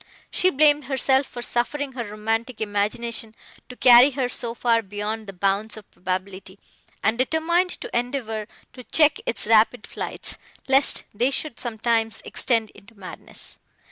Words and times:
She 0.31 0.49
blamed 0.49 0.85
herself 0.85 1.27
for 1.27 1.43
suffering 1.43 1.91
her 1.91 2.03
romantic 2.03 2.59
imagination 2.59 3.35
to 3.69 3.75
carry 3.75 4.09
her 4.09 4.27
so 4.29 4.55
far 4.55 4.81
beyond 4.81 5.27
the 5.27 5.31
bounds 5.31 5.77
of 5.77 5.91
probability, 5.91 6.57
and 7.03 7.19
determined 7.19 7.69
to 7.81 7.95
endeavour 7.95 8.47
to 8.73 8.83
check 8.83 9.19
its 9.27 9.45
rapid 9.45 9.85
flights, 9.85 10.39
lest 10.67 11.03
they 11.13 11.29
should 11.29 11.59
sometimes 11.59 12.23
extend 12.25 12.71
into 12.71 12.95
madness. 12.95 13.59